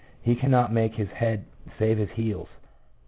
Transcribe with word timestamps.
He 0.23 0.33
cannot 0.35 0.73
make 0.73 0.95
"his 0.95 1.11
head 1.11 1.45
save 1.77 1.99
his 1.99 2.09
heels." 2.09 2.49